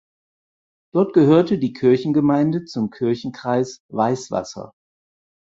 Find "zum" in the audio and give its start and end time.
2.65-2.89